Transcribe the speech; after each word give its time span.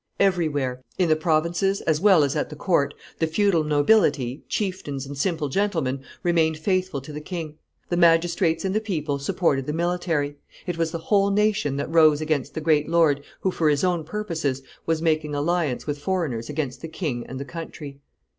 Everywhere, 0.19 0.81
in 0.97 1.09
the 1.09 1.15
provinces 1.15 1.79
as 1.81 2.01
well 2.01 2.23
as 2.23 2.35
at 2.35 2.49
the 2.49 2.55
court, 2.55 2.95
the 3.19 3.27
feudal 3.27 3.63
nobility, 3.63 4.41
chieftains 4.49 5.05
and 5.05 5.15
simple 5.15 5.47
gentlemen, 5.47 6.01
remained 6.23 6.57
faithful 6.57 7.01
to 7.01 7.13
the 7.13 7.21
king; 7.21 7.59
the 7.89 7.97
magistrates 7.97 8.65
and 8.65 8.73
the 8.73 8.81
people 8.81 9.19
supported 9.19 9.67
the 9.67 9.73
military; 9.73 10.37
it 10.65 10.75
was 10.75 10.89
the 10.89 10.97
whole 10.97 11.29
nation 11.29 11.75
that 11.77 11.93
rose 11.93 12.19
against 12.19 12.55
the 12.55 12.61
great 12.61 12.89
lord, 12.89 13.23
who, 13.41 13.51
for 13.51 13.69
his 13.69 13.83
own 13.83 14.03
purposes, 14.03 14.63
was 14.87 15.03
making 15.03 15.35
alliance 15.35 15.85
with 15.85 15.99
foreigners 15.99 16.49
against 16.49 16.81
the 16.81 16.87
king 16.87 17.23
and 17.27 17.39
the 17.39 17.45
country. 17.45 17.99